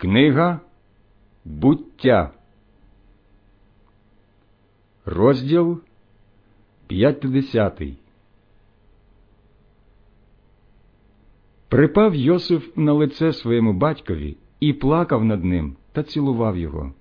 Книга 0.00 0.60
буття, 1.44 2.30
розділ 5.04 5.80
50 6.86 7.82
Припав 11.68 12.14
Йосиф 12.14 12.76
на 12.76 12.92
лице 12.92 13.32
своєму 13.32 13.72
батькові 13.72 14.36
і 14.60 14.72
плакав 14.72 15.24
над 15.24 15.44
ним 15.44 15.76
та 15.92 16.02
цілував 16.02 16.56
його. 16.56 16.92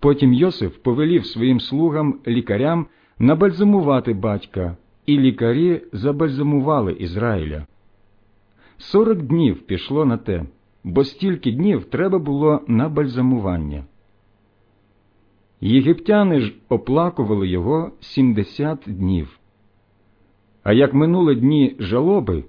Потім 0.00 0.32
Йосиф 0.32 0.76
повелів 0.76 1.26
своїм 1.26 1.60
слугам 1.60 2.20
лікарям 2.26 2.86
набальзамувати 3.18 4.14
батька, 4.14 4.76
і 5.06 5.18
лікарі 5.18 5.82
забальзамували 5.92 6.92
Ізраїля. 6.92 7.66
Сорок 8.78 9.22
днів 9.22 9.66
пішло 9.66 10.04
на 10.04 10.16
те 10.16 10.46
бо 10.84 11.04
стільки 11.04 11.52
днів 11.52 11.84
треба 11.84 12.18
було 12.18 12.60
на 12.68 12.88
бальзамування. 12.88 13.84
Єгиптяни 15.60 16.40
ж 16.40 16.54
оплакували 16.68 17.48
його 17.48 17.92
сімдесят 18.00 18.78
днів. 18.86 19.38
А 20.62 20.72
як 20.72 20.94
минули 20.94 21.34
дні 21.34 21.76
жалоби, 21.78 22.44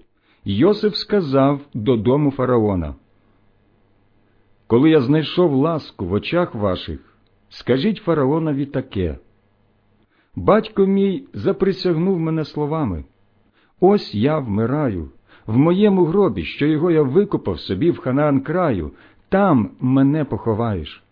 Йосиф 0.45 0.95
сказав 0.95 1.61
додому 1.73 2.31
фараона 2.31 2.95
Коли 4.67 4.89
я 4.89 5.01
знайшов 5.01 5.53
ласку 5.53 6.05
в 6.05 6.13
очах 6.13 6.55
ваших, 6.55 7.17
скажіть 7.49 7.97
фараонові 7.97 8.65
таке. 8.65 9.17
Батько 10.35 10.85
мій 10.85 11.27
заприсягнув 11.33 12.19
мене 12.19 12.45
словами 12.45 13.05
Ось 13.79 14.15
я 14.15 14.39
вмираю, 14.39 15.09
в 15.47 15.57
моєму 15.57 16.05
гробі, 16.05 16.43
що 16.43 16.65
його 16.65 16.91
я 16.91 17.01
викопав 17.01 17.59
собі 17.59 17.91
в 17.91 17.97
Ханаан 17.97 18.41
краю, 18.41 18.91
там 19.29 19.71
мене 19.79 20.25
поховаєш. 20.25 21.03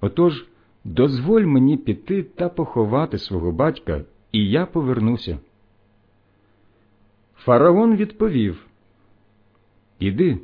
Отож, 0.00 0.46
дозволь 0.84 1.42
мені 1.42 1.76
піти 1.76 2.22
та 2.22 2.48
поховати 2.48 3.18
свого 3.18 3.52
батька, 3.52 4.04
і 4.32 4.50
я 4.50 4.66
повернуся. 4.66 5.38
Фараон 7.34 7.96
відповів 7.96 8.66
Іди 9.98 10.38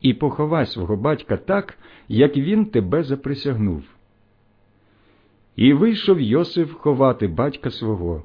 і 0.00 0.14
поховай 0.14 0.66
свого 0.66 0.96
батька 0.96 1.36
так, 1.36 1.78
як 2.08 2.36
він 2.36 2.66
тебе 2.66 3.02
заприсягнув. 3.02 3.82
І 5.56 5.72
вийшов 5.72 6.20
Йосиф 6.20 6.72
ховати 6.72 7.28
батька 7.28 7.70
свого 7.70 8.22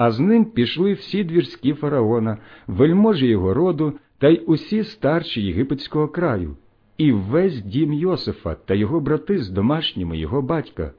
а 0.00 0.10
з 0.10 0.20
ним 0.20 0.44
пішли 0.44 0.92
всі 0.92 1.24
двірські 1.24 1.72
фараона, 1.72 2.38
вельможі 2.66 3.26
його 3.26 3.54
роду 3.54 3.92
та 4.18 4.28
й 4.28 4.42
усі 4.46 4.84
старші 4.84 5.42
єгипетського 5.42 6.08
краю, 6.08 6.56
і 6.98 7.12
весь 7.12 7.62
дім 7.62 7.92
Йосифа 7.92 8.54
та 8.54 8.74
його 8.74 9.00
брати 9.00 9.38
з 9.38 9.50
домашніми 9.50 10.18
його 10.18 10.42
батька. 10.42 10.92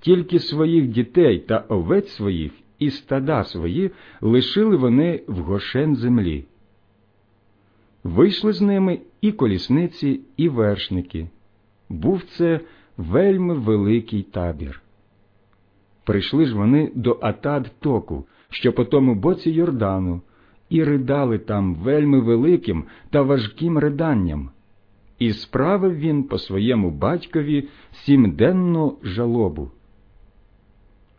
Тільки 0.00 0.38
своїх 0.38 0.88
дітей 0.88 1.38
та 1.38 1.64
овець 1.68 2.08
своїх 2.08 2.52
і 2.78 2.90
стада 2.90 3.44
свої 3.44 3.90
лишили 4.20 4.76
вони 4.76 5.22
в 5.26 5.38
гошен 5.38 5.96
землі. 5.96 6.44
Вийшли 8.04 8.52
з 8.52 8.60
ними 8.60 8.98
і 9.20 9.32
колісниці, 9.32 10.20
і 10.36 10.48
вершники. 10.48 11.28
Був 11.88 12.22
це 12.22 12.60
вельми 12.96 13.54
великий 13.54 14.22
табір. 14.22 14.82
Прийшли 16.08 16.46
ж 16.46 16.54
вони 16.54 16.92
до 16.94 17.18
Атад 17.22 17.70
току, 17.80 18.26
що 18.50 18.72
по 18.72 18.84
тому 18.84 19.14
боці 19.14 19.50
Йордану, 19.50 20.20
і 20.68 20.84
ридали 20.84 21.38
там 21.38 21.74
вельми 21.74 22.20
великим 22.20 22.84
та 23.10 23.22
важким 23.22 23.78
риданням, 23.78 24.50
і 25.18 25.32
справив 25.32 25.96
він 25.96 26.22
по 26.22 26.38
своєму 26.38 26.90
батькові 26.90 27.68
сімденну 27.92 28.98
жалобу. 29.02 29.70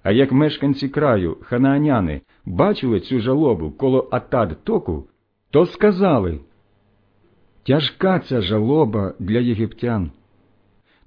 А 0.03 0.11
як 0.11 0.31
мешканці 0.31 0.89
краю, 0.89 1.37
ханааняни, 1.41 2.21
бачили 2.45 2.99
цю 2.99 3.19
жалобу 3.19 3.71
коло 3.71 4.07
Атад 4.11 4.63
току, 4.63 5.07
то 5.51 5.65
сказали 5.65 6.39
Тяжка 7.63 8.19
ця 8.19 8.41
жалоба 8.41 9.13
для 9.19 9.39
єгиптян. 9.39 10.11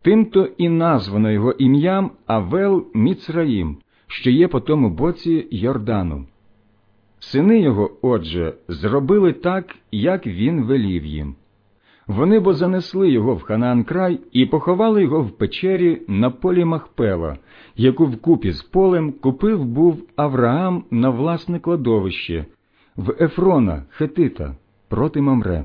Тимто 0.03 0.49
і 0.59 0.69
названо 0.69 1.31
його 1.31 1.53
ім'ям 1.53 2.11
Авел 2.27 2.87
Міцраїм, 2.95 3.77
що 4.07 4.31
є 4.31 4.49
по 4.49 4.61
тому 4.61 4.91
боці 4.91 5.47
Йордану. 5.51 6.27
Сини 7.19 7.61
його, 7.61 7.91
отже, 8.03 8.55
зробили 8.69 9.33
так, 9.33 9.77
як 9.93 10.27
він 10.27 10.65
велів 10.65 11.07
їм. 11.07 11.35
Вони 12.07 12.41
бо 12.41 12.55
занесли 12.55 13.11
його 13.11 13.35
в 13.35 13.43
Ханаан 13.43 13.85
край 13.85 14.21
і 14.33 14.47
поховали 14.47 15.03
його 15.03 15.23
в 15.23 15.31
печері 15.31 16.03
на 16.09 16.31
полі 16.31 16.65
Махпела, 16.65 17.39
яку 17.77 18.07
вкупі 18.07 18.53
з 18.53 18.63
полем 18.63 19.13
купив 19.13 19.65
був 19.65 20.03
Авраам 20.17 20.85
на 20.91 21.11
власне 21.11 21.61
кладовище 21.61 22.47
в 22.97 23.15
Ефрона 23.21 23.85
Хетита 23.91 24.57
проти 24.89 25.21
Мамре. 25.21 25.65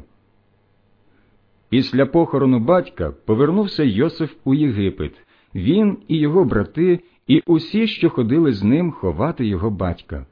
Після 1.69 2.05
похорону 2.05 2.59
батька 2.59 3.13
повернувся 3.25 3.83
Йосиф 3.83 4.33
у 4.43 4.53
Єгипет, 4.53 5.13
він 5.55 5.97
і 6.07 6.17
його 6.17 6.45
брати, 6.45 6.99
і 7.27 7.41
усі, 7.45 7.87
що 7.87 8.09
ходили 8.09 8.53
з 8.53 8.63
ним 8.63 8.91
ховати 8.91 9.45
його 9.45 9.69
батька. 9.69 10.25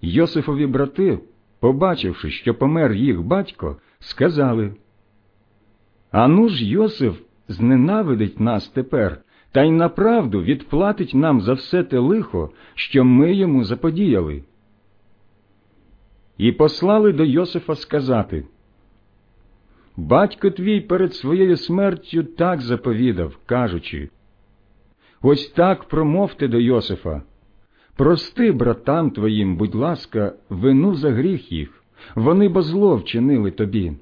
Йосифові 0.00 0.66
брати, 0.66 1.18
побачивши, 1.60 2.30
що 2.30 2.54
помер 2.54 2.92
їх 2.92 3.22
батько, 3.22 3.76
сказали 3.98 4.74
Ану 6.10 6.48
ж 6.48 6.64
Йосиф 6.64 7.20
зненавидить 7.48 8.40
нас 8.40 8.68
тепер, 8.68 9.20
та 9.52 9.62
й 9.62 9.70
направду 9.70 10.42
відплатить 10.42 11.14
нам 11.14 11.40
за 11.40 11.52
все 11.52 11.82
те 11.82 11.98
лихо, 11.98 12.50
що 12.74 13.04
ми 13.04 13.34
йому 13.34 13.64
заподіяли. 13.64 14.42
І 16.38 16.52
послали 16.52 17.12
до 17.12 17.24
Йосифа 17.24 17.74
сказати 17.74 18.44
Батько 19.96 20.50
твій 20.50 20.80
перед 20.80 21.14
своєю 21.14 21.56
смертю 21.56 22.22
так 22.22 22.60
заповідав, 22.60 23.38
кажучи 23.46 24.08
Ось 25.22 25.48
так 25.48 25.84
промовте 25.84 26.48
до 26.48 26.58
Йосифа. 26.58 27.22
Прости 27.96 28.52
братам 28.52 29.10
твоїм, 29.10 29.56
будь 29.56 29.74
ласка, 29.74 30.32
вину 30.48 30.94
за 30.94 31.10
гріх 31.10 31.52
їх, 31.52 31.82
вони 32.14 32.48
бо 32.48 32.62
зло 32.62 32.96
вчинили 32.96 33.50
тобі. 33.50 33.92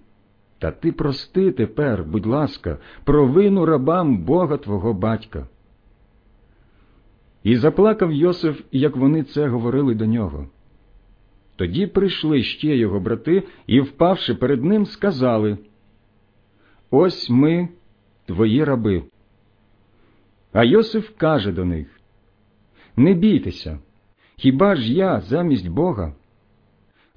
Та 0.59 0.71
ти 0.71 0.93
прости 0.93 1.53
тепер, 1.53 2.05
будь 2.05 2.27
ласка, 2.27 2.79
провину 3.05 3.67
рабам 3.67 4.19
Бога 4.19 4.57
твого 4.57 4.95
батька. 4.95 5.47
І 7.43 7.57
заплакав 7.57 8.13
Йосиф, 8.13 8.61
як 8.73 8.97
вони 8.97 9.23
це 9.23 9.49
говорили 9.49 9.95
до 9.95 10.07
нього. 10.07 10.47
Тоді 11.57 11.87
прийшли 11.87 12.43
ще 12.43 12.77
його 12.77 13.01
брати 13.01 13.43
і, 13.67 13.81
впавши 13.81 14.35
перед 14.35 14.65
ним, 14.65 14.87
сказали 14.87 15.59
Ось 16.91 17.31
ми, 17.31 17.69
твої 18.27 18.65
раби. 18.65 19.03
А 20.53 20.65
Йосиф 20.65 21.11
каже 21.17 21.53
до 21.53 21.65
них 21.65 22.01
Не 22.97 23.15
бійтеся, 23.15 23.79
хіба 24.37 24.77
ж 24.77 24.93
я 24.93 25.21
замість 25.21 25.69
Бога? 25.69 26.15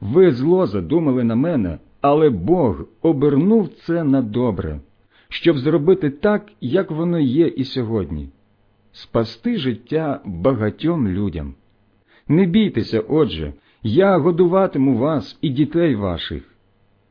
Ви 0.01 0.31
зло 0.31 0.67
задумали 0.67 1.23
на 1.23 1.35
мене, 1.35 1.79
але 2.01 2.29
Бог 2.29 2.85
обернув 3.01 3.69
це 3.69 4.03
на 4.03 4.21
добре, 4.21 4.79
щоб 5.29 5.57
зробити 5.57 6.09
так, 6.09 6.51
як 6.61 6.91
воно 6.91 7.19
є 7.19 7.47
і 7.47 7.63
сьогодні, 7.63 8.29
спасти 8.91 9.57
життя 9.57 10.21
багатьом 10.25 11.07
людям. 11.07 11.55
Не 12.27 12.45
бійтеся, 12.45 12.99
отже, 12.99 13.53
я 13.83 14.17
годуватиму 14.17 14.97
вас 14.97 15.37
і 15.41 15.49
дітей 15.49 15.95
ваших, 15.95 16.43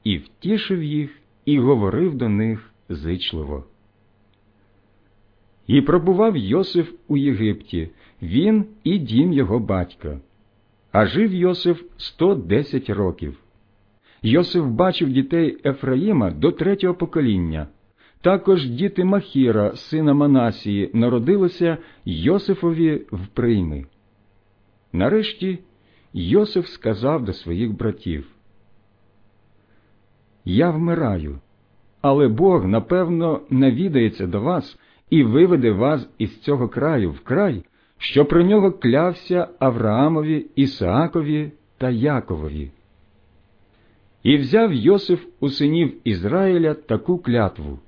і 0.05 0.17
втішив 0.17 0.83
їх, 0.83 1.20
і 1.51 1.59
говорив 1.59 2.15
до 2.15 2.29
них 2.29 2.71
зичливо. 2.89 3.65
І 5.67 5.81
пробував 5.81 6.37
Йосиф 6.37 6.93
у 7.09 7.17
Єгипті, 7.17 7.91
він 8.23 8.65
і 8.85 8.99
дім 8.99 9.33
його 9.33 9.59
батька. 9.59 10.21
А 10.93 11.07
жив 11.07 11.35
Йосиф 11.35 11.83
сто 11.97 12.35
десять 12.35 12.91
років. 12.91 13.39
Йосиф 14.23 14.65
бачив 14.65 15.13
дітей 15.13 15.59
Ефраїма 15.65 16.31
до 16.31 16.53
третього 16.53 16.95
покоління. 16.95 17.67
Також 18.21 18.69
діти 18.69 19.05
Махіра, 19.05 19.77
сина 19.77 20.15
Манасії, 20.15 20.91
народилися 20.95 21.79
Йосифові 22.05 23.07
в 23.13 23.27
прийми. 23.27 23.85
Нарешті 24.93 25.59
Йосиф 26.13 26.67
сказав 26.67 27.25
до 27.25 27.33
своїх 27.33 27.73
братів 27.73 28.27
Я 30.45 30.71
вмираю, 30.71 31.39
але 32.01 32.29
Бог, 32.29 32.67
напевно, 32.67 33.41
навідається 33.51 34.27
до 34.27 34.41
вас 34.41 34.79
і 35.11 35.23
виведе 35.23 35.71
вас 35.71 36.09
із 36.19 36.41
цього 36.41 36.69
краю 36.69 37.11
в 37.11 37.21
край, 37.21 37.65
що 37.99 38.25
про 38.25 38.43
нього 38.43 38.73
клявся 38.73 39.49
Авраамові, 39.59 40.47
Ісаакові 40.57 41.53
та 41.79 41.91
Яковові. 41.91 42.71
І 44.23 44.37
взяв 44.37 44.73
Йосиф 44.73 45.27
у 45.41 45.49
синів 45.49 45.95
Ізраїля 46.05 46.75
таку 46.75 47.19
клятву 47.19 47.79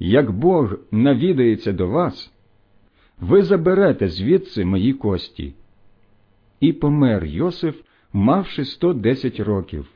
як 0.00 0.30
Бог 0.30 0.78
навідається 0.90 1.72
до 1.72 1.88
вас, 1.88 2.32
ви 3.20 3.42
заберете 3.42 4.08
звідси 4.08 4.64
мої 4.64 4.92
кості. 4.92 5.54
І 6.60 6.72
помер 6.72 7.24
Йосиф, 7.24 7.76
мавши 8.12 8.64
110 8.64 9.40
років, 9.40 9.88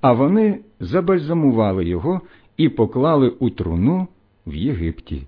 а 0.00 0.12
вони 0.12 0.60
забальзамували 0.80 1.84
його 1.84 2.20
і 2.56 2.68
поклали 2.68 3.28
у 3.28 3.50
труну 3.50 4.06
в 4.46 4.54
Єгипті. 4.54 5.26